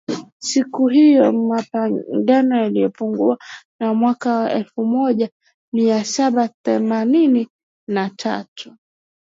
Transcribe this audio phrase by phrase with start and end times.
[0.37, 3.37] siku hiyo mapigano yalipungua
[3.79, 5.29] na mwaka elfumoja
[5.73, 7.47] miasaba themanini
[7.87, 8.77] na tatu